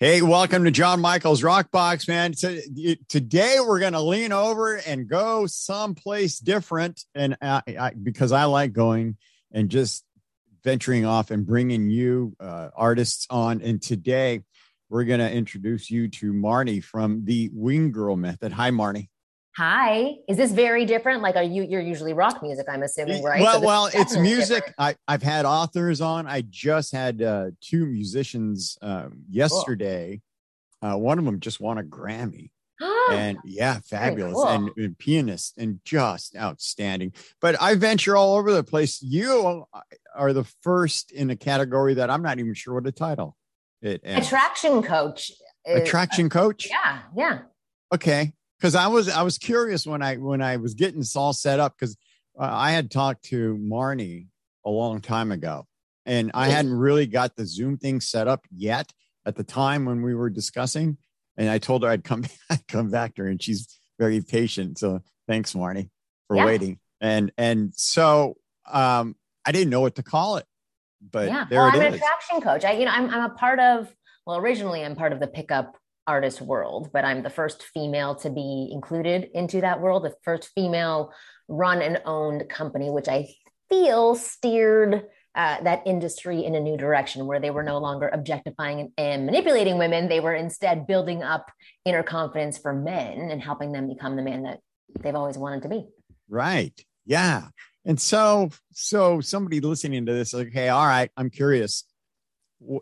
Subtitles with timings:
[0.00, 2.32] Hey, welcome to John Michael's Rockbox, man.
[3.08, 8.72] Today we're going to lean over and go someplace different, and I, because I like
[8.72, 9.16] going
[9.52, 10.04] and just
[10.64, 13.62] venturing off and bringing you uh, artists on.
[13.62, 14.42] And today
[14.88, 18.50] we're going to introduce you to Marni from the Wing Girl Method.
[18.50, 19.10] Hi, Marni.
[19.56, 20.16] Hi.
[20.28, 21.22] Is this very different?
[21.22, 22.66] Like, are you you're usually rock music?
[22.68, 23.40] I'm assuming, right?
[23.40, 24.74] Well, so well, it's music.
[24.78, 26.26] I I've had authors on.
[26.26, 30.20] I just had uh, two musicians uh, yesterday.
[30.82, 30.90] Cool.
[30.90, 32.50] Uh, one of them just won a Grammy.
[33.12, 34.48] and yeah, fabulous cool.
[34.48, 37.12] and, and pianist and just outstanding.
[37.40, 39.00] But I venture all over the place.
[39.00, 39.66] You
[40.16, 43.36] are the first in a category that I'm not even sure what the title.
[43.80, 45.30] It attraction coach.
[45.64, 46.68] Attraction coach.
[46.68, 47.38] Yeah, yeah.
[47.94, 51.32] Okay because I was I was curious when I when I was getting this all
[51.32, 51.96] set up because
[52.38, 54.28] uh, I had talked to Marni
[54.64, 55.66] a long time ago,
[56.06, 58.92] and I hadn't really got the Zoom thing set up yet
[59.26, 60.98] at the time when we were discussing.
[61.36, 64.78] And I told her I'd come I'd come back to her, and she's very patient.
[64.78, 65.90] So thanks, Marni,
[66.28, 66.46] for yeah.
[66.46, 66.78] waiting.
[67.00, 68.36] And and so
[68.70, 70.46] um, I didn't know what to call it,
[71.10, 71.44] but yeah.
[71.50, 72.64] there well, I'm an attraction coach.
[72.64, 73.94] I you know I'm I'm a part of
[74.26, 75.76] well originally I'm part of the pickup
[76.06, 80.50] artist world, but I'm the first female to be included into that world, the first
[80.54, 81.12] female
[81.48, 83.28] run and owned company, which I
[83.68, 88.92] feel steered uh, that industry in a new direction where they were no longer objectifying
[88.96, 90.08] and manipulating women.
[90.08, 91.50] They were instead building up
[91.84, 94.60] inner confidence for men and helping them become the man that
[95.00, 95.86] they've always wanted to be.
[96.28, 96.78] Right.
[97.04, 97.48] Yeah.
[97.84, 101.84] And so, so somebody listening to this, like, hey, all right, I'm curious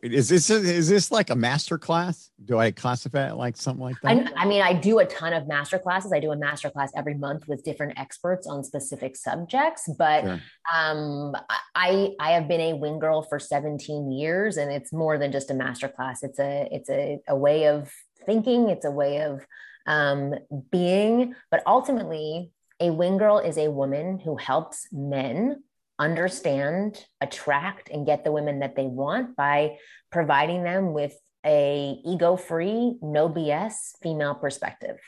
[0.02, 2.30] is this is this like a master class?
[2.44, 4.32] Do i classify it like something like that?
[4.36, 6.12] I, I, mean i do a ton of master classes.
[6.12, 10.40] I do a master class every month with different experts on specific subjects but sure.
[10.74, 11.34] um,
[11.74, 15.50] i i have been a wing girl for 17 years and it's more than just
[15.50, 16.22] a master class.
[16.22, 17.90] It's a it's a, a way of
[18.24, 18.68] thinking.
[18.68, 19.44] It's a way of
[19.86, 20.34] um,
[20.70, 21.34] being.
[21.50, 25.62] But ultimately a wing girl is a woman who helps men
[26.02, 29.76] understand, attract, and get the women that they want by
[30.10, 31.14] providing them with
[31.46, 34.98] a ego-free, no BS female perspective.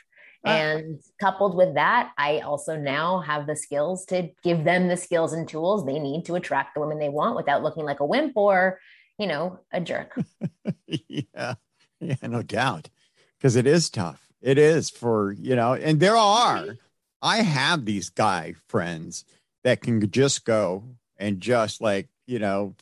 [0.45, 4.97] Uh, and coupled with that, I also now have the skills to give them the
[4.97, 8.05] skills and tools they need to attract the women they want without looking like a
[8.05, 8.79] wimp or,
[9.17, 10.17] you know, a jerk.
[10.87, 11.55] yeah.
[11.99, 12.89] Yeah, no doubt.
[13.37, 14.27] Because it is tough.
[14.41, 16.77] It is for, you know, and there are,
[17.21, 19.25] I have these guy friends
[19.65, 20.83] that can just go
[21.17, 22.75] and just like you know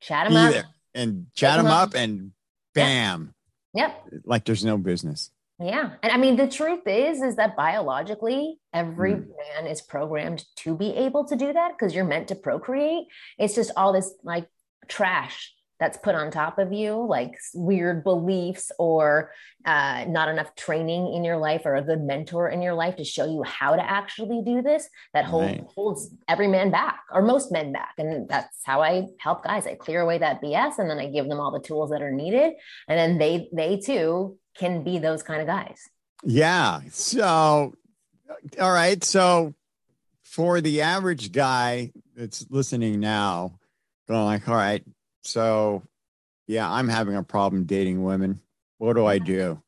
[0.00, 0.64] chat them up.
[0.94, 2.32] and chat them up, and
[2.74, 3.34] bam.
[3.72, 4.04] Yep.
[4.12, 5.30] yep like there's no business.
[5.62, 5.92] Yeah.
[6.02, 9.26] And i mean the truth is is that biologically every mm.
[9.54, 13.04] man is programmed to be able to do that because you're meant to procreate.
[13.38, 14.48] It's just all this like
[14.88, 19.32] trash that's put on top of you, like weird beliefs or
[19.64, 23.04] uh, not enough training in your life or a good mentor in your life to
[23.04, 25.64] show you how to actually do this, that hold, right.
[25.74, 27.94] holds every man back or most men back.
[27.96, 29.66] And that's how I help guys.
[29.66, 32.12] I clear away that BS and then I give them all the tools that are
[32.12, 32.52] needed.
[32.86, 35.80] And then they, they too can be those kind of guys.
[36.22, 36.80] Yeah.
[36.90, 37.74] So,
[38.60, 39.02] all right.
[39.02, 39.54] So,
[40.22, 43.58] for the average guy that's listening now,
[44.06, 44.84] going like, all right,
[45.22, 45.82] so,
[46.46, 48.40] yeah, I'm having a problem dating women.
[48.78, 49.62] What do I do?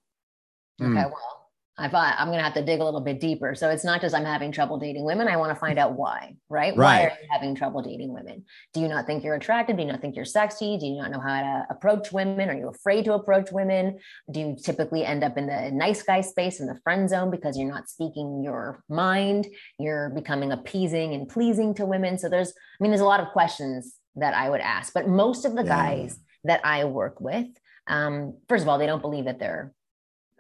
[0.81, 0.95] Okay, hmm.
[0.95, 1.43] well,
[1.79, 3.55] I thought I'm going to have to dig a little bit deeper.
[3.55, 5.27] So it's not just I'm having trouble dating women.
[5.27, 6.77] I want to find out why, right?
[6.77, 6.77] right?
[6.77, 8.45] Why are you having trouble dating women?
[8.75, 9.77] Do you not think you're attractive?
[9.77, 10.77] Do you not think you're sexy?
[10.79, 12.51] Do you not know how to approach women?
[12.51, 13.99] Are you afraid to approach women?
[14.31, 17.59] Do you typically end up in the nice guy space in the friend zone because
[17.59, 19.47] you're not speaking your mind?
[19.79, 22.19] You're becoming appeasing and pleasing to women.
[22.19, 24.93] So there's, I mean, there's a lot of questions that I would ask.
[24.93, 25.77] But most of the yeah.
[25.77, 27.47] guys that I work with,
[27.87, 29.73] um, first of all, they don't believe that they're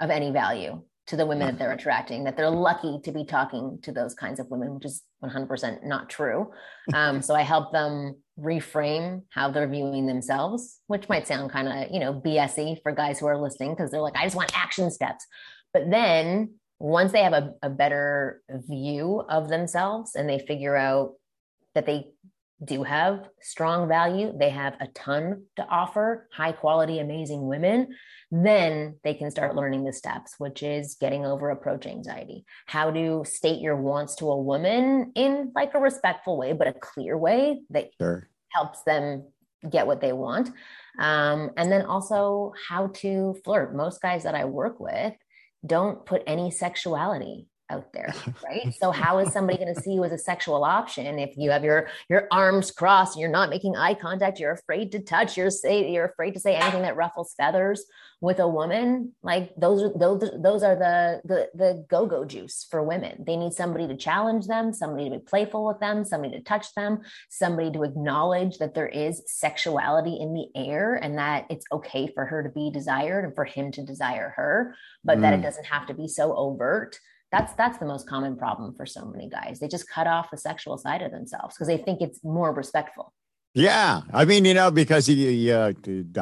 [0.00, 3.78] of any value to the women that they're attracting, that they're lucky to be talking
[3.82, 6.50] to those kinds of women, which is 100% not true.
[6.94, 11.90] Um, so I help them reframe how they're viewing themselves, which might sound kind of,
[11.90, 14.90] you know, BSy for guys who are listening because they're like, I just want action
[14.90, 15.26] steps.
[15.72, 21.14] But then once they have a, a better view of themselves and they figure out
[21.74, 22.06] that they
[22.64, 27.88] do have strong value, they have a ton to offer, high quality, amazing women,
[28.30, 33.24] then they can start learning the steps, which is getting over approach anxiety, how to
[33.24, 37.60] state your wants to a woman in like a respectful way, but a clear way
[37.70, 38.28] that sure.
[38.50, 39.24] helps them
[39.68, 40.50] get what they want.
[40.98, 43.74] Um, and then also how to flirt.
[43.74, 45.14] Most guys that I work with
[45.64, 48.14] don't put any sexuality out there,
[48.44, 48.72] right?
[48.74, 51.64] so how is somebody going to see you as a sexual option if you have
[51.64, 55.90] your your arms crossed, you're not making eye contact, you're afraid to touch, you're say
[55.90, 57.84] you're afraid to say anything that ruffles feathers
[58.20, 59.12] with a woman?
[59.22, 63.24] Like those are those those are the the the go-go juice for women.
[63.26, 66.74] They need somebody to challenge them, somebody to be playful with them, somebody to touch
[66.74, 72.06] them, somebody to acknowledge that there is sexuality in the air and that it's okay
[72.14, 75.22] for her to be desired and for him to desire her, but mm.
[75.22, 75.44] that it mm.
[75.44, 76.98] doesn't have to be so overt
[77.32, 79.58] that's that's the most common problem for so many guys.
[79.58, 83.12] They just cut off the sexual side of themselves because they think it's more respectful.
[83.54, 84.02] Yeah.
[84.12, 85.72] I mean you know because you, uh,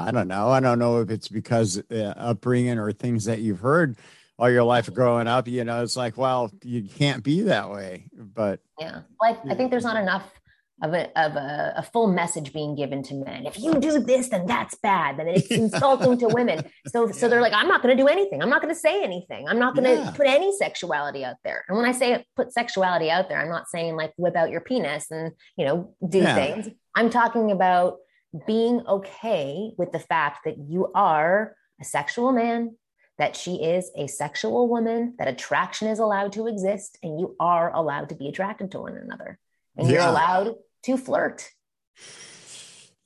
[0.00, 0.48] i don't know.
[0.48, 3.98] I don't know if it's because uh, upbringing or things that you've heard
[4.38, 8.06] all your life growing up you know it's like well you can't be that way
[8.14, 9.02] but yeah.
[9.22, 10.39] I, I think there's not enough
[10.82, 13.46] of a of a, a, full message being given to men.
[13.46, 15.18] If you do this, then that's bad.
[15.18, 16.64] Then it's insulting to women.
[16.88, 17.12] So yeah.
[17.12, 18.42] so they're like, I'm not going to do anything.
[18.42, 19.46] I'm not going to say anything.
[19.48, 20.10] I'm not going to yeah.
[20.12, 21.64] put any sexuality out there.
[21.68, 24.62] And when I say put sexuality out there, I'm not saying like whip out your
[24.62, 26.34] penis and you know do yeah.
[26.34, 26.68] things.
[26.94, 27.98] I'm talking about
[28.46, 32.76] being okay with the fact that you are a sexual man,
[33.18, 37.74] that she is a sexual woman, that attraction is allowed to exist, and you are
[37.74, 39.38] allowed to be attracted to one another.
[39.76, 41.50] And you're allowed to flirt.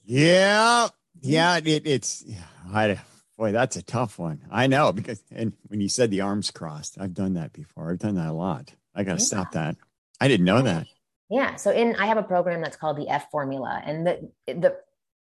[0.05, 0.89] Yeah.
[1.21, 1.57] Yeah.
[1.59, 2.25] It, it's,
[2.73, 3.01] I,
[3.37, 4.43] boy, that's a tough one.
[4.51, 7.91] I know because, and when you said the arms crossed, I've done that before.
[7.91, 8.73] I've done that a lot.
[8.95, 9.27] I got to yeah.
[9.27, 9.77] stop that.
[10.21, 10.87] I didn't know that.
[11.31, 11.57] Yeah.
[11.57, 14.77] So in, I have a program that's called the F formula and the, the,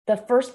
[0.08, 0.52] the first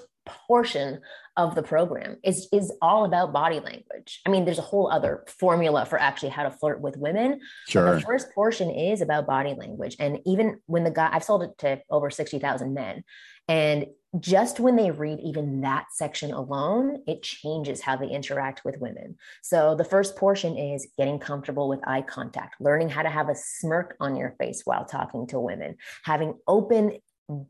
[0.47, 0.99] portion
[1.35, 4.21] of the program is is all about body language.
[4.25, 7.39] I mean, there's a whole other formula for actually how to flirt with women.
[7.67, 7.95] Sure.
[7.95, 11.57] the first portion is about body language, and even when the guy, I've sold it
[11.59, 13.03] to over sixty thousand men,
[13.47, 13.85] and
[14.19, 19.17] just when they read even that section alone, it changes how they interact with women.
[19.43, 23.35] So the first portion is getting comfortable with eye contact, learning how to have a
[23.35, 26.99] smirk on your face while talking to women, having open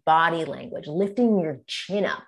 [0.05, 2.23] body language, lifting your chin up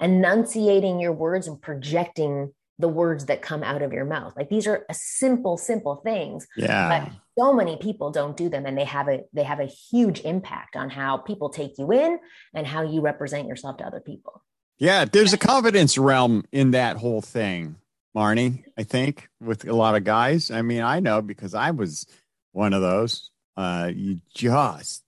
[0.00, 4.32] enunciating your words and projecting the words that come out of your mouth.
[4.36, 6.46] Like these are simple, simple things.
[6.56, 7.04] Yeah.
[7.04, 10.20] But so many people don't do them and they have a they have a huge
[10.20, 12.18] impact on how people take you in
[12.54, 14.42] and how you represent yourself to other people.
[14.78, 17.76] Yeah, there's a confidence realm in that whole thing,
[18.16, 20.50] Marni, I think, with a lot of guys.
[20.50, 22.06] I mean, I know because I was
[22.52, 23.30] one of those.
[23.56, 25.04] Uh you just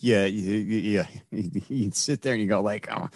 [0.00, 3.08] yeah, you, you, you, you sit there and you go like, oh,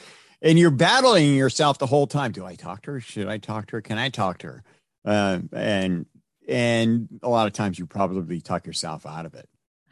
[0.43, 2.33] and you're battling yourself the whole time.
[2.33, 3.01] Do I talk to her?
[3.01, 3.81] Should I talk to her?
[3.81, 4.65] Can I talk to her?
[5.05, 6.07] Uh, and
[6.49, 9.49] and a lot of times you probably talk yourself out of it.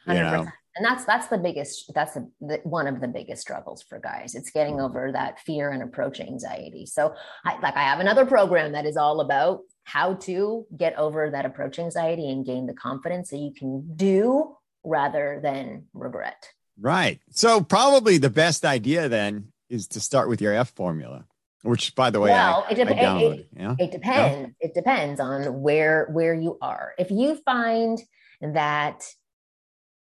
[0.07, 0.47] You know?
[0.77, 4.35] And that's that's the biggest that's the, one of the biggest struggles for guys.
[4.35, 6.85] It's getting over that fear and approach anxiety.
[6.85, 7.15] So,
[7.45, 11.47] I, like I have another program that is all about how to get over that
[11.47, 14.55] approach anxiety and gain the confidence that you can do
[14.85, 16.51] rather than regret.
[16.79, 17.21] Right.
[17.31, 21.27] So probably the best idea then is to start with your F formula,
[21.63, 23.75] which by the way, well, I, it, dep- I it, yeah?
[23.79, 24.55] it depends.
[24.61, 24.67] Yeah?
[24.69, 26.93] It depends on where where you are.
[26.99, 28.01] If you find
[28.41, 29.05] that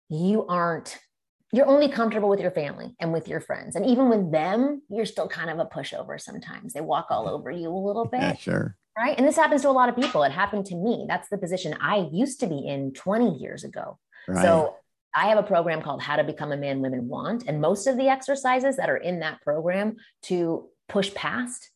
[0.08, 0.98] you aren't
[1.52, 3.76] you're only comfortable with your family and with your friends.
[3.76, 6.72] And even with them, you're still kind of a pushover sometimes.
[6.72, 8.20] They walk all over you a little bit.
[8.20, 8.76] Yeah, sure.
[8.98, 9.16] Right.
[9.16, 10.22] And this happens to a lot of people.
[10.24, 11.06] It happened to me.
[11.08, 13.98] That's the position I used to be in 20 years ago.
[14.26, 14.42] Right.
[14.42, 14.74] So
[15.16, 17.44] I have a program called How to Become a Man Women Want.
[17.48, 21.70] And most of the exercises that are in that program to push past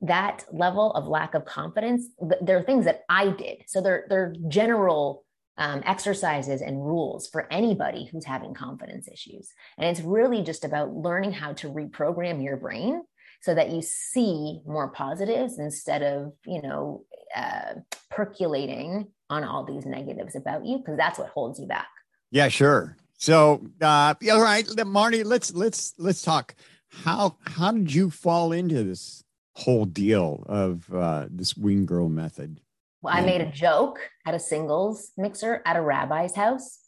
[0.00, 2.08] that level of lack of confidence,
[2.42, 3.62] there are things that I did.
[3.68, 5.24] So they're, they're general
[5.56, 9.52] um, exercises and rules for anybody who's having confidence issues.
[9.78, 13.02] And it's really just about learning how to reprogram your brain
[13.40, 17.04] so that you see more positives instead of, you know,
[17.36, 17.74] uh,
[18.10, 21.88] percolating on all these negatives about you, because that's what holds you back.
[22.34, 22.96] Yeah, sure.
[23.16, 26.56] So, uh, all right, Marty, let's let's let's talk.
[26.88, 29.22] How how did you fall into this
[29.54, 32.60] whole deal of uh, this wing girl method?
[33.02, 36.80] Well, I made a joke at a singles mixer at a rabbi's house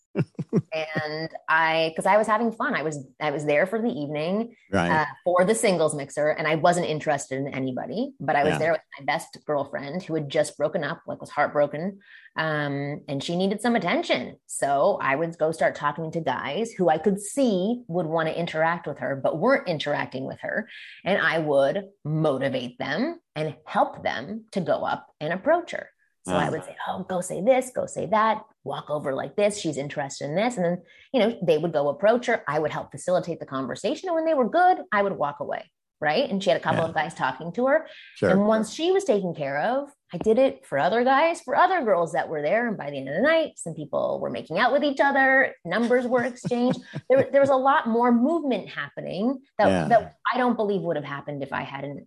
[0.73, 4.55] and I, because I was having fun, I was I was there for the evening
[4.73, 4.91] right.
[4.91, 8.59] uh, for the singles mixer, and I wasn't interested in anybody, but I was yeah.
[8.59, 11.99] there with my best girlfriend who had just broken up, like was heartbroken,
[12.37, 14.37] um, and she needed some attention.
[14.47, 18.39] So I would go start talking to guys who I could see would want to
[18.39, 20.69] interact with her, but weren't interacting with her,
[21.05, 25.91] and I would motivate them and help them to go up and approach her.
[26.27, 29.59] So I would say, oh, go say this, go say that, walk over like this.
[29.59, 30.57] She's interested in this.
[30.57, 30.83] And then,
[31.13, 32.43] you know, they would go approach her.
[32.47, 34.09] I would help facilitate the conversation.
[34.09, 35.71] And when they were good, I would walk away.
[35.99, 36.29] Right.
[36.29, 36.89] And she had a couple yeah.
[36.89, 37.87] of guys talking to her.
[38.17, 38.29] Sure.
[38.29, 41.83] And once she was taken care of, I did it for other guys, for other
[41.83, 42.69] girls that were there.
[42.69, 45.55] And by the end of the night, some people were making out with each other,
[45.65, 46.81] numbers were exchanged.
[47.09, 49.89] there, there was a lot more movement happening that, yeah.
[49.89, 52.07] that I don't believe would have happened if I hadn't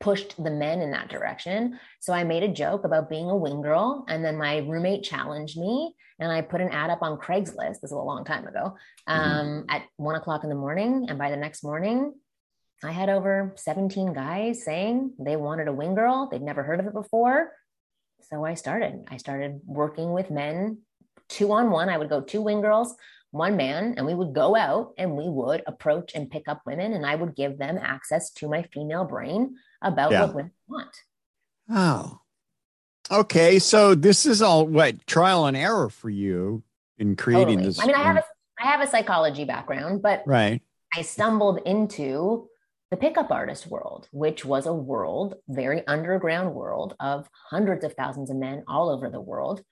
[0.00, 1.78] pushed the men in that direction.
[2.00, 4.04] So I made a joke about being a wing girl.
[4.08, 7.80] And then my roommate challenged me and I put an ad up on Craigslist.
[7.80, 8.76] This was a long time ago
[9.08, 9.12] mm-hmm.
[9.12, 9.70] um, mm-hmm.
[9.70, 11.06] at one o'clock in the morning.
[11.08, 12.14] And by the next morning,
[12.82, 16.28] I had over 17 guys saying they wanted a wing girl.
[16.30, 17.52] They'd never heard of it before.
[18.30, 19.04] So I started.
[19.08, 20.78] I started working with men
[21.28, 21.88] two on one.
[21.88, 22.94] I would go two wing girls,
[23.30, 26.92] one man, and we would go out and we would approach and pick up women,
[26.92, 30.22] and I would give them access to my female brain about yeah.
[30.22, 31.02] what women want.
[31.70, 32.20] Oh,
[33.10, 33.58] okay.
[33.58, 36.62] So this is all what trial and error for you
[36.98, 37.66] in creating totally.
[37.66, 37.80] this.
[37.80, 38.24] I mean, I have a
[38.60, 40.60] I have a psychology background, but right.
[40.96, 42.48] I stumbled into
[42.90, 48.30] the pickup artist world, which was a world, very underground world of hundreds of thousands
[48.30, 49.62] of men all over the world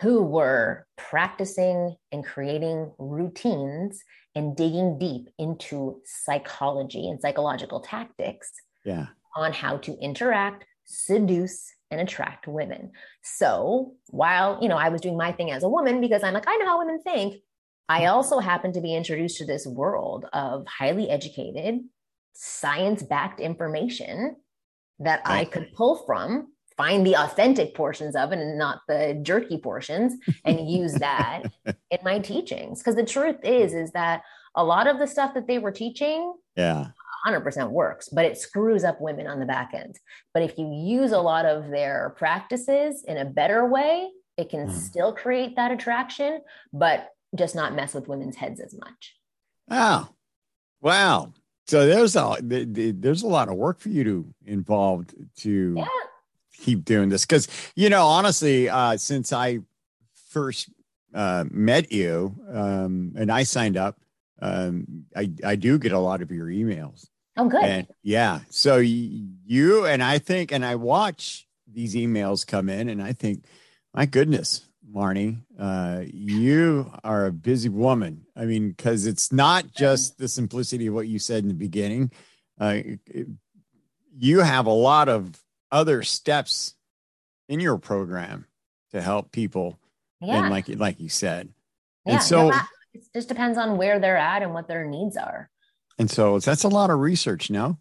[0.00, 4.02] who were practicing and creating routines
[4.34, 8.52] and digging deep into psychology and psychological tactics
[8.84, 9.06] yeah.
[9.36, 12.92] On how to interact, seduce, and attract women.
[13.22, 16.48] So while, you know, I was doing my thing as a woman because I'm like,
[16.48, 17.42] I know how women think,
[17.88, 21.80] I also happened to be introduced to this world of highly educated,
[22.34, 24.36] science backed information
[25.00, 25.22] that.
[25.24, 30.14] I could pull from, find the authentic portions of it and not the jerky portions,
[30.44, 32.78] and use that in my teachings.
[32.78, 34.22] Because the truth is, is that
[34.54, 36.88] a lot of the stuff that they were teaching, yeah.
[37.26, 39.98] 100% works, but it screws up women on the back end.
[40.32, 44.68] But if you use a lot of their practices in a better way, it can
[44.68, 44.72] mm.
[44.72, 46.40] still create that attraction,
[46.72, 49.14] but just not mess with women's heads as much.
[49.70, 50.08] Oh,
[50.80, 51.32] wow.
[51.66, 55.86] So there's a there's a lot of work for you to involved to yeah.
[56.58, 57.46] keep doing this because
[57.76, 59.60] you know honestly, uh, since I
[60.30, 60.68] first
[61.14, 64.00] uh, met you um, and I signed up,
[64.40, 67.08] um, I I do get a lot of your emails.
[67.36, 67.62] Oh, good.
[67.62, 73.02] And yeah, so you and I think, and I watch these emails come in, and
[73.02, 73.44] I think,
[73.94, 78.26] my goodness, Marni, uh, you are a busy woman.
[78.36, 82.10] I mean, because it's not just the simplicity of what you said in the beginning.
[82.60, 83.28] Uh, it,
[84.18, 86.74] you have a lot of other steps
[87.48, 88.46] in your program
[88.90, 89.78] to help people.
[90.20, 90.40] Yeah.
[90.42, 91.48] And like like you said.
[92.04, 92.52] Yeah, and so
[92.92, 95.50] it just depends on where they're at and what their needs are.
[95.98, 97.78] And so that's a lot of research now.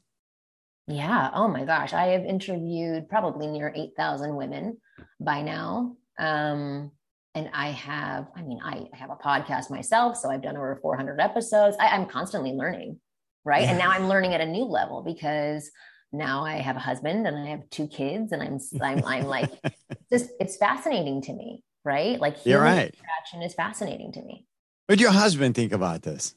[0.87, 1.29] Yeah.
[1.33, 1.93] Oh my gosh.
[1.93, 4.77] I have interviewed probably near 8,000 women
[5.19, 5.95] by now.
[6.17, 6.91] Um,
[7.35, 11.21] and I have, I mean, I have a podcast myself, so I've done over 400
[11.21, 11.77] episodes.
[11.79, 12.99] I, am constantly learning,
[13.45, 13.63] right?
[13.63, 13.69] Yeah.
[13.69, 15.69] And now I'm learning at a new level because
[16.11, 19.51] now I have a husband and I have two kids, and I'm, I'm, I'm like,
[20.11, 22.19] just it's fascinating to me, right?
[22.19, 22.95] Like human right.
[22.95, 24.47] interaction is fascinating to me.
[24.89, 26.33] What did your husband think about this?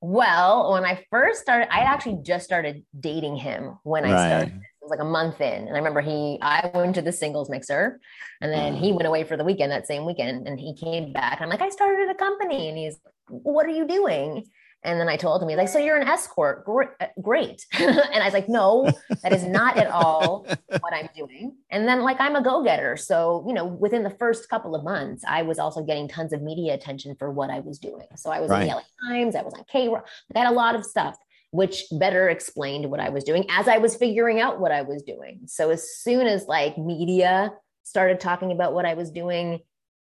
[0.00, 4.62] Well, when I first started, I actually just started dating him when I started It
[4.80, 5.66] was like a month in.
[5.66, 8.00] And I remember he, I went to the singles mixer
[8.40, 8.94] and then he mm.
[8.94, 11.42] went away for the weekend that same weekend and he came back.
[11.42, 12.70] I'm like, I started a company.
[12.70, 12.98] And he's,
[13.28, 14.46] what are you doing?
[14.84, 16.64] And then I told him, he's like, so you're an escort.
[17.00, 17.66] Uh, great.
[17.78, 18.90] and I was like, no,
[19.22, 20.46] that is not at all
[20.80, 21.56] what I'm doing.
[21.70, 22.96] And then like, I'm a go-getter.
[22.96, 26.42] So, you know, within the first couple of months, I was also getting tons of
[26.42, 28.06] media attention for what I was doing.
[28.16, 28.62] So I was right.
[28.62, 31.16] in the LA Times, I was on K I had a lot of stuff
[31.50, 35.02] which better explained what I was doing as I was figuring out what I was
[35.02, 35.40] doing.
[35.46, 37.52] So as soon as like media
[37.84, 39.60] started talking about what I was doing,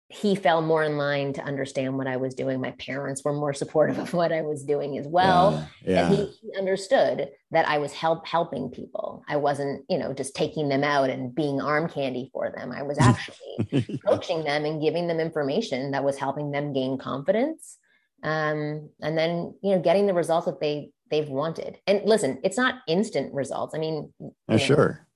[0.07, 2.61] he fell more in line to understand what I was doing.
[2.61, 5.67] My parents were more supportive of what I was doing as well.
[5.83, 6.07] Yeah, yeah.
[6.07, 9.23] And he, he, understood that I was help helping people.
[9.27, 12.71] I wasn't, you know, just taking them out and being arm candy for them.
[12.71, 17.77] I was actually coaching them and giving them information that was helping them gain confidence.
[18.23, 21.77] Um, and then, you know, getting the results that they they've wanted.
[21.87, 23.75] And listen, it's not instant results.
[23.75, 25.07] I mean, oh, know, sure.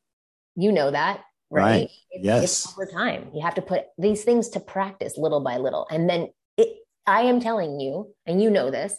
[0.56, 1.64] You know that, right?
[1.64, 1.90] right.
[2.12, 2.44] It's, yes.
[2.44, 3.30] It's over time.
[3.34, 5.88] You have to put these things to practice little by little.
[5.90, 6.70] And then it,
[7.08, 8.96] I am telling you, and you know this,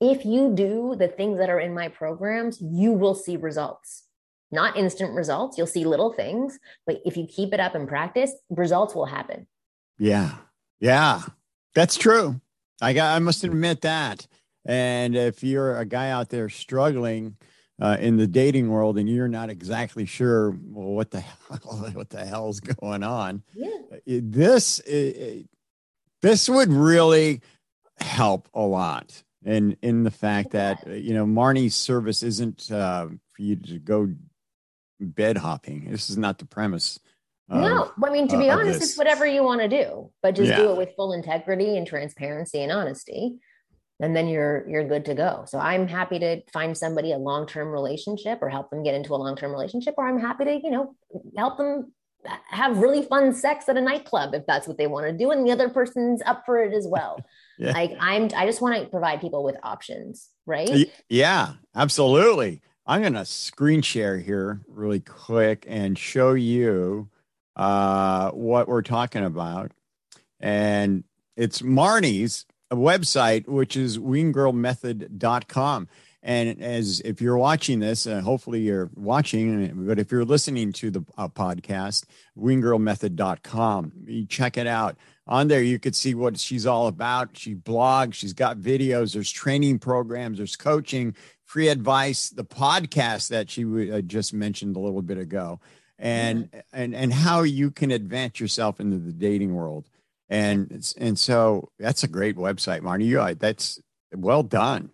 [0.00, 4.04] if you do the things that are in my programs, you will see results.
[4.50, 5.58] Not instant results.
[5.58, 9.46] You'll see little things, but if you keep it up and practice, results will happen.
[9.98, 10.36] Yeah.
[10.80, 11.22] Yeah.
[11.74, 12.40] That's true.
[12.80, 14.26] I got I must admit that.
[14.64, 17.36] And if you're a guy out there struggling
[17.80, 22.10] uh, in the dating world and you're not exactly sure well, what the hell, what
[22.10, 23.68] the hell's going on, yeah.
[23.92, 24.80] Uh, this
[26.22, 27.40] this would really
[27.98, 29.22] help a lot.
[29.46, 34.14] And in the fact that you know Marni's service isn't uh, for you to go
[35.00, 35.90] bed hopping.
[35.90, 36.98] This is not the premise
[37.48, 40.50] no, I mean to be uh, honest, it's whatever you want to do, but just
[40.50, 40.56] yeah.
[40.56, 43.38] do it with full integrity and transparency and honesty,
[44.00, 45.44] and then you're you're good to go.
[45.46, 49.14] So I'm happy to find somebody a long term relationship or help them get into
[49.14, 50.94] a long term relationship, or I'm happy to you know
[51.36, 51.92] help them
[52.48, 55.46] have really fun sex at a nightclub if that's what they want to do, and
[55.46, 57.18] the other person's up for it as well.
[57.58, 57.72] yeah.
[57.72, 60.90] Like I'm, I just want to provide people with options, right?
[61.08, 62.62] Yeah, absolutely.
[62.86, 67.08] I'm going to screen share here really quick and show you
[67.56, 69.72] uh, what we're talking about.
[70.40, 71.04] And
[71.36, 72.44] it's Marni's
[72.76, 75.88] website, which is winggirlmethod.com.
[76.22, 80.90] And as if you're watching this, uh, hopefully you're watching, but if you're listening to
[80.90, 82.06] the uh, podcast,
[82.38, 84.96] winggirlmethod.com, you check it out.
[85.26, 87.36] On there, you could see what she's all about.
[87.36, 91.14] She blogs, she's got videos, there's training programs, there's coaching,
[91.44, 95.60] free advice, the podcast that she uh, just mentioned a little bit ago
[95.98, 96.58] and mm-hmm.
[96.72, 99.88] and and how you can advance yourself into the dating world
[100.34, 103.80] and and so that's a great website marni you that's
[104.14, 104.90] well done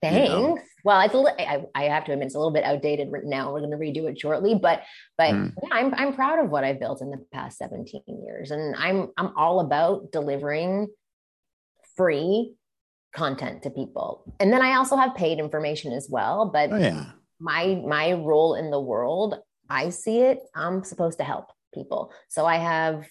[0.00, 0.58] thanks you know?
[0.84, 3.52] well it's a little I, I, have to admit it's a little bit outdated now
[3.52, 4.82] we're going to redo it shortly but
[5.16, 5.52] but mm.
[5.62, 9.08] yeah, I'm, I'm proud of what i've built in the past 17 years and i'm
[9.16, 10.88] i'm all about delivering
[11.96, 12.54] free
[13.14, 17.06] content to people and then i also have paid information as well but oh, yeah
[17.38, 19.38] my my role in the world
[19.72, 22.12] I see it, I'm supposed to help people.
[22.28, 23.06] So I have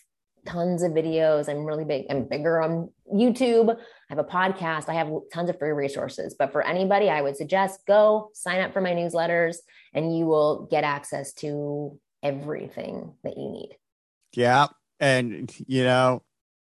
[0.46, 1.50] tons of videos.
[1.50, 2.06] I'm really big.
[2.10, 3.76] I'm bigger on YouTube.
[3.76, 3.80] I
[4.10, 4.90] have a podcast.
[4.90, 6.36] I have tons of free resources.
[6.38, 9.58] But for anybody, I would suggest go sign up for my newsletters
[9.94, 13.78] and you will get access to everything that you need.
[14.34, 14.68] Yeah.
[15.00, 16.24] And, you know,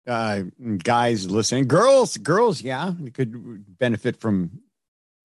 [0.07, 0.43] uh,
[0.83, 4.51] guys listening, girls, girls, yeah, you could benefit from.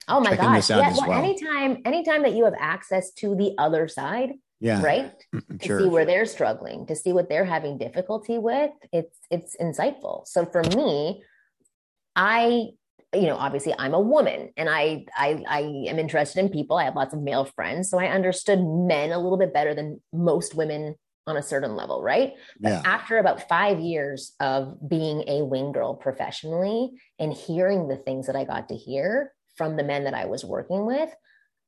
[0.08, 0.70] Oh my gosh!
[0.70, 1.24] Yeah, well, well.
[1.24, 4.82] anytime, anytime that you have access to the other side, yeah.
[4.82, 5.12] Right?
[5.60, 5.80] To sure.
[5.80, 10.28] see where they're struggling to see what they're having difficulty with it's it's insightful.
[10.28, 11.24] So for me
[12.16, 12.68] i
[13.14, 16.78] you know obviously i'm a woman and I, I i am interested in people.
[16.78, 17.90] I have lots of male friends.
[17.90, 20.96] So i understood men a little bit better than most women
[21.28, 22.34] on a certain level right?
[22.60, 22.82] But yeah.
[22.86, 28.36] after about five years of being a wing girl professionally and hearing the things that
[28.36, 31.10] i got to hear from the men that i was working with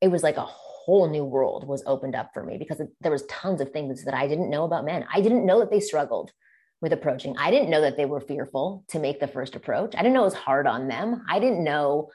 [0.00, 0.46] it was like a
[0.88, 4.14] whole new world was opened up for me because there was tons of things that
[4.14, 5.04] I didn't know about men.
[5.12, 6.32] I didn't know that they struggled
[6.80, 7.36] with approaching.
[7.36, 9.94] I didn't know that they were fearful to make the first approach.
[9.94, 11.26] I didn't know it was hard on them.
[11.28, 12.08] I didn't know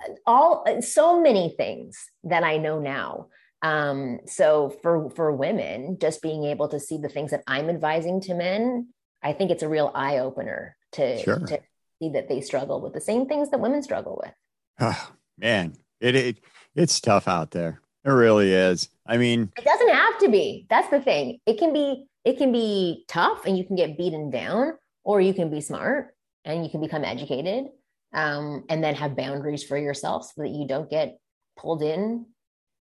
[0.00, 3.30] uh, all uh, so many things that I know now.
[3.62, 8.20] Um, so for for women, just being able to see the things that I'm advising
[8.22, 8.90] to men,
[9.24, 11.40] I think it's a real eye opener to, sure.
[11.40, 11.58] to
[12.00, 14.34] see that they struggle with the same things that women struggle with.
[14.78, 16.38] Oh, man, it, it
[16.76, 17.80] it's tough out there.
[18.04, 18.88] It really is.
[19.06, 20.66] I mean, it doesn't have to be.
[20.70, 21.38] That's the thing.
[21.46, 25.34] It can be it can be tough and you can get beaten down or you
[25.34, 27.66] can be smart and you can become educated
[28.12, 31.18] um, and then have boundaries for yourself so that you don't get
[31.56, 32.26] pulled in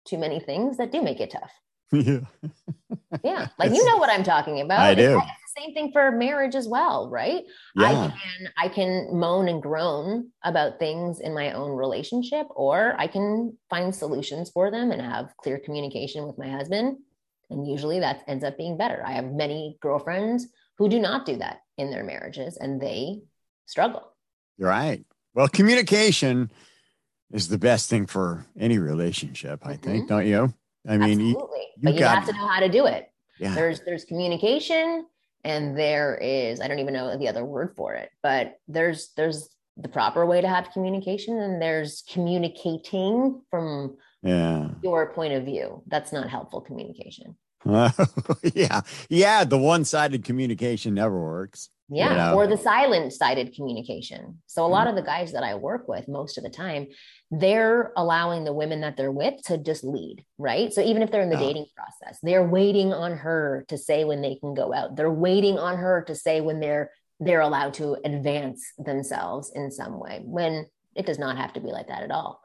[0.04, 1.52] too many things that do make it tough.
[1.92, 2.20] Yeah.
[3.22, 3.48] yeah.
[3.58, 4.80] Like you know what I'm talking about.
[4.80, 5.20] I do.
[5.42, 7.44] It's same thing for marriage as well, right?
[7.76, 7.86] Yeah.
[7.86, 13.06] I can I can moan and groan about things in my own relationship, or I
[13.06, 16.98] can find solutions for them and have clear communication with my husband.
[17.50, 19.02] And usually that ends up being better.
[19.04, 20.46] I have many girlfriends
[20.78, 23.20] who do not do that in their marriages and they
[23.66, 24.12] struggle.
[24.56, 25.04] You're right.
[25.34, 26.50] Well, communication
[27.32, 29.82] is the best thing for any relationship, I mm-hmm.
[29.82, 30.54] think, don't you?
[30.86, 31.26] I mean, Absolutely.
[31.26, 33.10] You, you but you have to know how to do it.
[33.38, 33.54] Yeah.
[33.54, 35.06] There's there's communication
[35.44, 39.48] and there is I don't even know the other word for it, but there's there's
[39.76, 44.68] the proper way to have communication and there's communicating from yeah.
[44.82, 45.82] your point of view.
[45.86, 47.36] That's not helpful communication.
[48.54, 48.82] yeah.
[49.08, 51.70] Yeah, the one-sided communication never works.
[51.90, 52.34] Yeah, you know?
[52.34, 54.40] or the silent sided communication.
[54.46, 54.96] So a lot mm-hmm.
[54.96, 56.86] of the guys that I work with most of the time,
[57.40, 60.72] they're allowing the women that they're with to just lead, right?
[60.72, 61.40] So even if they're in the oh.
[61.40, 64.96] dating process, they're waiting on her to say when they can go out.
[64.96, 70.00] They're waiting on her to say when they're they're allowed to advance themselves in some
[70.00, 70.20] way.
[70.24, 72.40] When it does not have to be like that at all.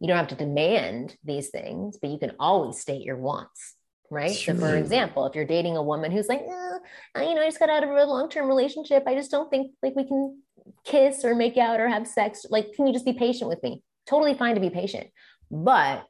[0.00, 3.74] You don't have to demand these things, but you can always state your wants
[4.10, 4.34] right?
[4.34, 4.54] Sure.
[4.54, 7.58] So, for example, if you're dating a woman who's like, eh, you know, I just
[7.58, 10.42] got out of a long term relationship, I just don't think like we can
[10.84, 12.46] kiss or make out or have sex.
[12.48, 13.82] Like, can you just be patient with me?
[14.08, 15.08] Totally fine to be patient,
[15.50, 16.04] but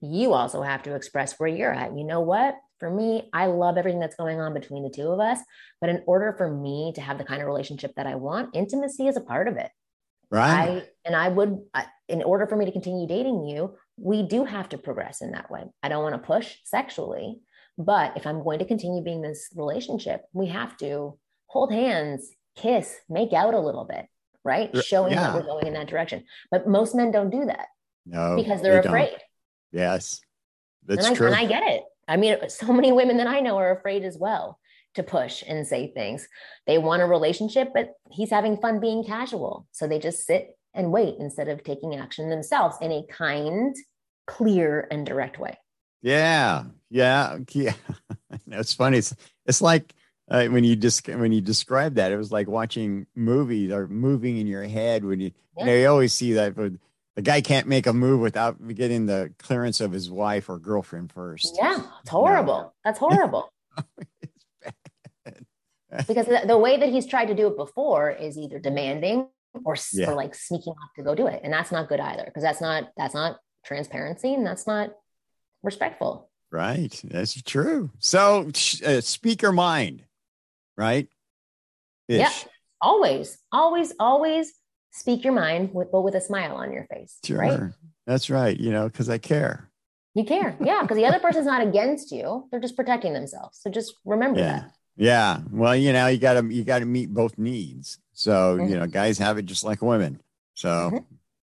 [0.00, 1.96] you also have to express where you're at.
[1.96, 2.54] You know what?
[2.78, 5.38] For me, I love everything that's going on between the two of us.
[5.80, 9.06] But in order for me to have the kind of relationship that I want, intimacy
[9.06, 9.70] is a part of it.
[10.30, 10.50] Right.
[10.50, 11.58] I, and I would,
[12.08, 15.50] in order for me to continue dating you, we do have to progress in that
[15.50, 15.64] way.
[15.82, 17.40] I don't want to push sexually,
[17.78, 22.94] But if I'm going to continue being this relationship, we have to hold hands, kiss,
[23.08, 24.06] make out a little bit,
[24.44, 24.70] right?
[24.84, 25.22] Showing yeah.
[25.22, 26.24] that we're going in that direction.
[26.50, 27.66] But most men don't do that.
[28.06, 28.36] No.
[28.36, 29.16] Because they're they afraid.
[29.72, 30.20] Yes.
[30.86, 31.26] That's and I, true.
[31.28, 31.82] And I get it.
[32.08, 34.58] I mean, so many women that I know are afraid as well
[34.94, 36.28] to push and say things.
[36.66, 39.66] They want a relationship, but he's having fun being casual.
[39.72, 43.74] So they just sit and wait instead of taking action themselves in a kind,
[44.26, 45.58] clear, and direct way.
[46.02, 46.64] Yeah.
[46.90, 47.38] Yeah.
[47.54, 47.74] Yeah.
[48.48, 48.98] it's funny.
[48.98, 49.14] It's,
[49.46, 49.94] it's like,
[50.30, 54.38] uh, when you just when you describe that, it was like watching movies or moving
[54.38, 55.04] in your head.
[55.04, 55.64] When you, yeah.
[55.64, 59.32] you know, you always see that the guy can't make a move without getting the
[59.38, 61.56] clearance of his wife or girlfriend first.
[61.60, 62.58] Yeah, it's horrible.
[62.58, 62.72] No.
[62.84, 63.52] That's horrible.
[66.06, 69.28] because the, the, way that he's tried to do it before is either demanding
[69.64, 70.10] or, yeah.
[70.10, 72.24] or like sneaking off to go do it, and that's not good either.
[72.24, 74.92] Because that's not that's not transparency and that's not
[75.62, 76.30] respectful.
[76.50, 77.90] Right, that's true.
[77.98, 78.50] So,
[78.84, 80.04] uh, speak your mind,
[80.76, 81.08] right?
[82.08, 82.18] Ish.
[82.18, 82.30] Yeah,
[82.80, 84.52] always, always, always
[84.92, 87.18] speak your mind, with, but with a smile on your face.
[87.24, 87.38] Sure.
[87.38, 87.60] Right?
[88.06, 88.58] That's right.
[88.58, 89.70] You know, because I care.
[90.14, 90.56] You care.
[90.62, 90.82] Yeah.
[90.82, 92.46] Because the other person's not against you.
[92.50, 93.58] They're just protecting themselves.
[93.60, 94.52] So just remember yeah.
[94.52, 94.72] that.
[94.96, 95.40] Yeah.
[95.50, 97.98] Well, you know, you gotta you gotta meet both needs.
[98.12, 98.68] So, mm-hmm.
[98.68, 100.20] you know, guys have it just like women.
[100.54, 100.96] So mm-hmm.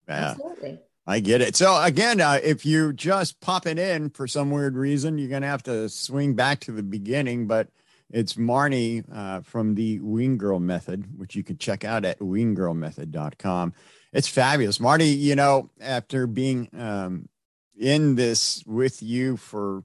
[0.08, 0.30] yeah.
[0.32, 0.80] Absolutely.
[1.08, 1.56] I get it.
[1.56, 5.64] So again, uh, if you're just popping in for some weird reason, you're gonna have
[5.64, 7.48] to swing back to the beginning.
[7.48, 7.70] But
[8.12, 13.74] it's Marni uh, from the Wing Girl Method, which you can check out at winggirlmethod.com.
[14.12, 14.80] It's fabulous.
[14.80, 17.30] Marty, you know, after being um,
[17.78, 19.84] in this with you for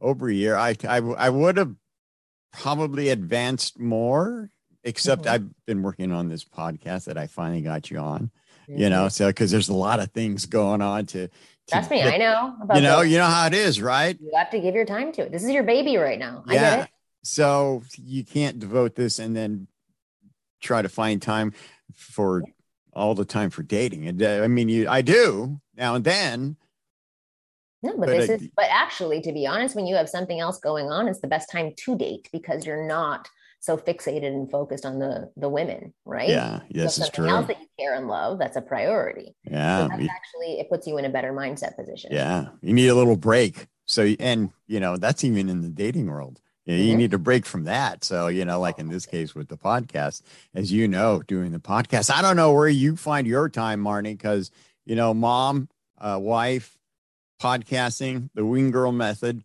[0.00, 1.74] over a year, I, I, I would have
[2.52, 4.50] probably advanced more,
[4.82, 5.34] except mm-hmm.
[5.34, 8.30] I've been working on this podcast that I finally got you on,
[8.68, 8.80] mm-hmm.
[8.80, 11.28] you know, so because there's a lot of things going on to,
[11.68, 12.54] Trust me, I know.
[12.76, 14.16] you know, you know how it is, right?
[14.20, 15.32] You have to give your time to it.
[15.32, 16.44] This is your baby right now.
[16.46, 16.86] I yeah.
[17.26, 19.66] So you can't devote this and then
[20.60, 21.54] try to find time
[21.92, 22.44] for
[22.92, 24.06] all the time for dating.
[24.06, 26.56] And uh, I mean, you, I do now and then.
[27.82, 30.58] No, but, but this is, but actually, to be honest, when you have something else
[30.58, 34.86] going on, it's the best time to date because you're not so fixated and focused
[34.86, 36.28] on the the women, right?
[36.28, 37.28] Yeah, yes, it's true.
[37.28, 39.34] Else that you care and love, that's a priority.
[39.44, 42.12] Yeah, so that's actually it puts you in a better mindset position.
[42.12, 43.66] Yeah, you need a little break.
[43.86, 46.40] So, and you know, that's even in the dating world.
[46.66, 46.98] You, know, you mm-hmm.
[46.98, 48.04] need to break from that.
[48.04, 50.22] So, you know, like in this case with the podcast,
[50.54, 54.12] as you know, doing the podcast, I don't know where you find your time, Marni,
[54.12, 54.50] because,
[54.84, 56.76] you know, mom, uh, wife,
[57.40, 59.44] podcasting, the Wing Girl method,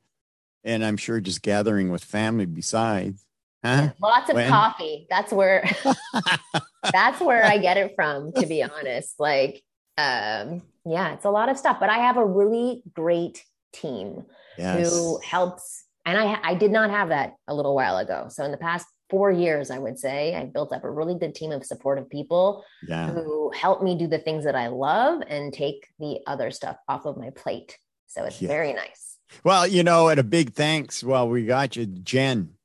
[0.64, 3.24] and I'm sure just gathering with family besides.
[3.64, 3.92] Huh?
[4.02, 4.50] Lots of when?
[4.50, 5.06] coffee.
[5.10, 5.70] That's where
[6.92, 9.20] that's where I get it from, to be honest.
[9.20, 9.62] Like,
[9.98, 11.80] um, yeah, it's a lot of stuff.
[11.80, 14.26] But I have a really great team
[14.58, 14.90] yes.
[14.90, 18.28] who helps and I, I did not have that a little while ago.
[18.30, 21.36] So in the past four years, I would say I built up a really good
[21.36, 23.12] team of supportive people yeah.
[23.12, 27.06] who help me do the things that I love and take the other stuff off
[27.06, 27.78] of my plate.
[28.08, 28.48] So it's yeah.
[28.48, 29.18] very nice.
[29.44, 31.04] Well, you know, and a big thanks.
[31.04, 32.56] Well, we got you, Jen.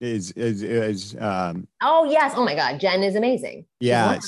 [0.00, 4.18] Is is is um oh yes oh my god jen is amazing yeah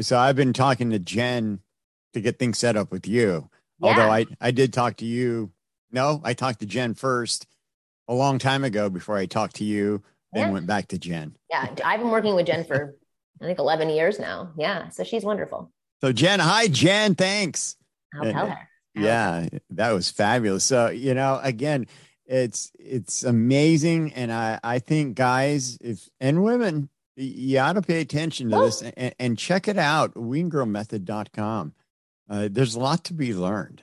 [0.00, 1.58] so i've been talking to jen
[2.12, 3.48] to get things set up with you
[3.80, 3.88] yeah.
[3.88, 5.50] although i i did talk to you
[5.90, 7.46] no i talked to jen first
[8.08, 10.52] a long time ago before I talked to you, then yeah.
[10.52, 11.36] went back to Jen.
[11.50, 12.96] Yeah, I've been working with Jen for
[13.40, 14.52] I think 11 years now.
[14.56, 15.70] Yeah, so she's wonderful.
[16.00, 17.76] So Jen, hi Jen, thanks.
[18.14, 18.68] I'll tell her.
[18.94, 20.64] yeah, that was fabulous.
[20.64, 21.86] So, you know, again,
[22.26, 28.00] it's it's amazing and I I think guys if and women you ought to pay
[28.00, 31.74] attention to this and, and check it out winggirlmethod.com.
[32.28, 33.82] Uh, there's a lot to be learned.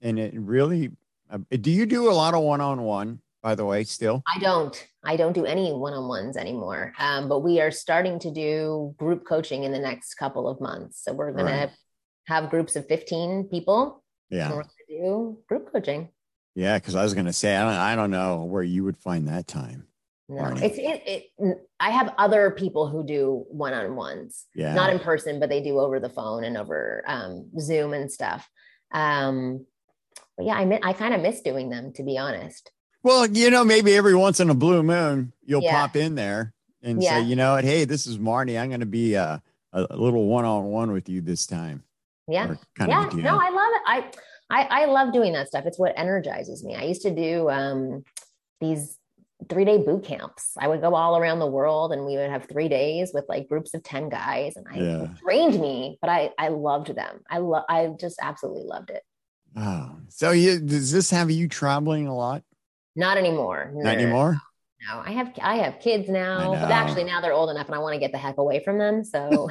[0.00, 0.92] And it really
[1.28, 4.22] uh, do you do a lot of one-on-one by the way, still?
[4.32, 4.86] I don't.
[5.02, 6.92] I don't do any one on ones anymore.
[6.98, 11.02] Um, but we are starting to do group coaching in the next couple of months.
[11.02, 11.68] So we're going right.
[11.68, 11.74] to
[12.26, 14.02] have groups of 15 people.
[14.28, 14.48] Yeah.
[14.50, 16.10] We're going to do group coaching.
[16.54, 16.78] Yeah.
[16.78, 19.28] Cause I was going to say, I don't, I don't know where you would find
[19.28, 19.86] that time.
[20.28, 24.74] No, it's it, it, I have other people who do one on ones, yeah.
[24.74, 28.48] not in person, but they do over the phone and over um, Zoom and stuff.
[28.92, 29.66] Um,
[30.36, 32.70] but yeah, I I kind of miss doing them to be honest.
[33.02, 35.80] Well, you know, maybe every once in a blue moon, you'll yeah.
[35.80, 37.18] pop in there and yeah.
[37.18, 38.60] say, you know what, hey, this is Marni.
[38.60, 39.38] I'm going to be uh,
[39.72, 41.82] a, a little one on one with you this time.
[42.28, 42.54] Yeah.
[42.78, 43.08] yeah.
[43.14, 43.82] No, I love it.
[43.86, 44.10] I,
[44.50, 45.64] I, I love doing that stuff.
[45.66, 46.76] It's what energizes me.
[46.76, 48.04] I used to do um,
[48.60, 48.98] these
[49.48, 50.52] three day boot camps.
[50.58, 53.48] I would go all around the world and we would have three days with like
[53.48, 55.06] groups of 10 guys and I yeah.
[55.22, 57.20] drained me, but I, I loved them.
[57.30, 59.02] I love, I just absolutely loved it.
[59.56, 62.42] Oh, so you, does this have you traveling a lot?
[62.96, 63.70] Not anymore.
[63.74, 64.40] Not anymore.
[64.88, 67.78] No, I have I have kids now, but actually now they're old enough, and I
[67.78, 69.04] want to get the heck away from them.
[69.04, 69.50] So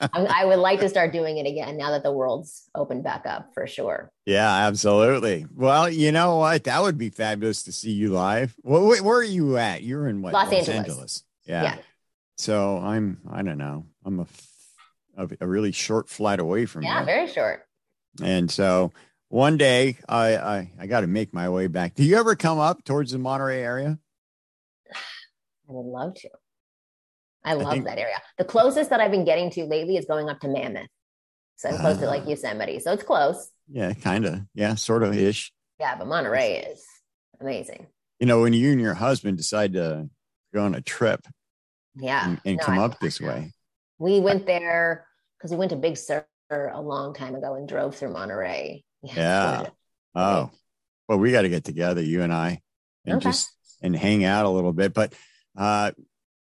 [0.00, 3.54] I would like to start doing it again now that the world's opened back up
[3.54, 4.10] for sure.
[4.26, 5.46] Yeah, absolutely.
[5.54, 6.64] Well, you know what?
[6.64, 8.56] That would be fabulous to see you live.
[8.64, 9.84] Well, wait, where are you at?
[9.84, 10.32] You're in what?
[10.32, 10.76] Los, Los Angeles.
[10.76, 11.24] Angeles.
[11.46, 11.62] Yeah.
[11.62, 11.76] yeah.
[12.36, 13.86] So I'm I don't know.
[14.04, 14.26] I'm a
[15.16, 17.06] a, a really short flight away from yeah, you.
[17.06, 17.66] very short.
[18.20, 18.92] And so
[19.28, 21.94] one day I I, I got to make my way back.
[21.94, 23.98] Do you ever come up towards the Monterey area?
[24.92, 26.30] I would love to.
[27.44, 28.16] I love I think, that area.
[28.36, 30.88] The closest that I've been getting to lately is going up to Mammoth.
[31.56, 32.30] So I'm close uh, to like ah.
[32.30, 32.80] Yosemite.
[32.80, 33.50] So it's close.
[33.70, 34.40] Yeah, kind of.
[34.54, 35.52] Yeah, sort of ish.
[35.78, 36.84] Yeah, but Monterey is
[37.40, 37.86] amazing.
[38.18, 40.08] You know, when you and your husband decide to
[40.52, 41.26] go on a trip
[41.94, 43.52] yeah, and, and no, come up this way.
[43.98, 47.96] We went there because we went to Big Sur a long time ago and drove
[47.96, 48.84] through Monterey.
[49.02, 49.66] Yeah.
[50.14, 50.50] Oh,
[51.08, 52.60] well, we got to get together, you and I,
[53.04, 53.30] and okay.
[53.30, 53.50] just
[53.82, 54.92] and hang out a little bit.
[54.92, 55.14] But
[55.56, 55.92] uh,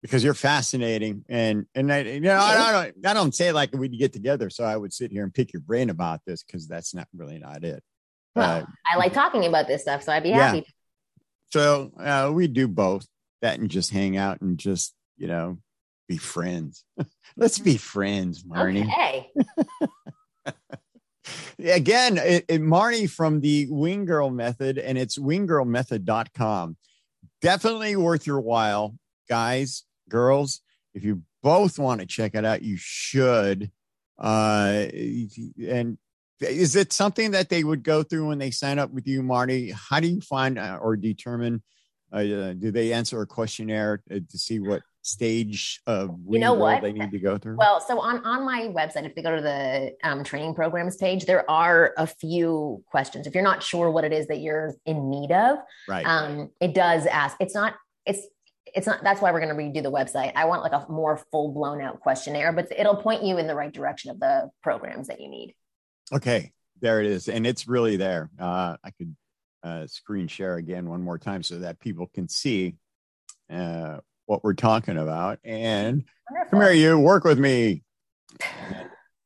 [0.01, 3.73] because you're fascinating, and and I, you know, I, I don't, I don't say like
[3.73, 6.67] we'd get together, so I would sit here and pick your brain about this because
[6.67, 7.83] that's not really not it.
[8.35, 10.47] Well, uh, I like talking about this stuff, so I'd be yeah.
[10.47, 10.65] happy.
[11.49, 13.07] So uh, we do both
[13.41, 15.57] that and just hang out and just you know
[16.07, 16.83] be friends.
[17.35, 18.87] Let's be friends, Marni.
[18.87, 19.31] Okay.
[21.59, 26.77] Again, it, it, Marni from the Wing Girl Method, and it's winggirlmethod.com
[27.41, 28.95] definitely worth your while,
[29.29, 30.61] guys, girls.
[30.93, 33.71] If you both want to check it out, you should.
[34.17, 34.87] Uh,
[35.67, 35.97] and
[36.39, 39.71] is it something that they would go through when they sign up with you, Marty?
[39.71, 41.63] How do you find uh, or determine?
[42.11, 46.81] Uh, do they answer a questionnaire uh, to see what stage of you know what
[46.81, 47.55] they need to go through?
[47.55, 51.25] Well, so on on my website, if they go to the um, training programs page,
[51.25, 53.25] there are a few questions.
[53.25, 56.05] If you're not sure what it is that you're in need of, right?
[56.05, 57.37] Um, it does ask.
[57.39, 57.75] It's not.
[58.05, 58.21] It's
[58.75, 59.01] it's not.
[59.03, 60.33] That's why we're going to redo the website.
[60.35, 63.55] I want like a more full blown out questionnaire, but it'll point you in the
[63.55, 65.55] right direction of the programs that you need.
[66.11, 68.29] Okay, there it is, and it's really there.
[68.37, 69.15] Uh, I could
[69.63, 72.75] uh, screen share again one more time so that people can see
[73.49, 75.39] uh, what we're talking about.
[75.43, 76.59] And Wonderful.
[76.59, 77.81] come here, you work with me.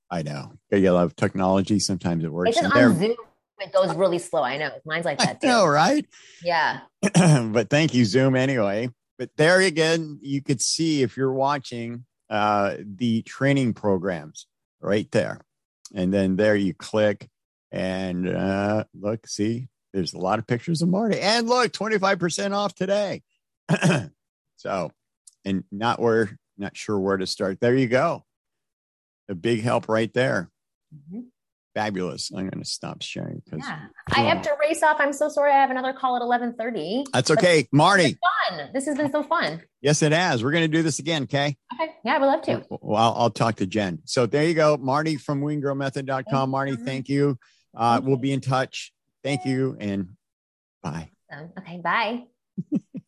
[0.10, 0.54] I know.
[0.72, 1.80] You love technology.
[1.80, 2.58] Sometimes it works.
[2.58, 3.16] It's on Zoom.
[3.60, 4.42] It goes really slow.
[4.42, 4.72] I know.
[4.86, 5.48] Mine's like that too.
[5.48, 6.06] I know, right?
[6.44, 6.80] Yeah.
[7.52, 8.90] but thank you, Zoom, anyway.
[9.20, 14.48] But there again, you could see if you're watching uh, the training programs
[14.80, 15.42] right there.
[15.94, 17.30] And then there you click
[17.72, 21.20] and uh, look, see, there's a lot of pictures of Marty.
[21.20, 23.22] And look, 25% off today.
[24.62, 24.92] So,
[25.44, 27.60] and not where, not sure where to start.
[27.60, 28.24] There you go.
[29.28, 30.52] A big help right there.
[30.94, 31.22] Mm-hmm.
[31.74, 32.32] Fabulous.
[32.32, 33.86] I'm going to stop sharing because yeah.
[34.14, 34.98] I have to race off.
[35.00, 35.52] I'm so sorry.
[35.52, 37.06] I have another call at 11:30.
[37.14, 38.18] That's okay, Marty.
[38.50, 38.70] Fun.
[38.74, 39.62] This has been so fun.
[39.80, 40.44] Yes, it has.
[40.44, 41.24] We're going to do this again.
[41.24, 41.56] Okay.
[41.74, 41.94] Okay.
[42.04, 42.66] Yeah, I would love to.
[42.70, 44.00] Well, I'll, I'll talk to Jen.
[44.04, 46.50] So there you go, Marty from WingGirlMethod.com.
[46.50, 47.38] Marty, thank you.
[47.74, 48.92] Uh, we'll be in touch.
[49.24, 50.10] Thank you, and
[50.84, 51.10] bye.
[51.58, 51.80] Okay.
[51.82, 52.26] Bye.